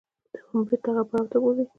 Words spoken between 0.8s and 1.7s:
هغه پړاو ته بوځي.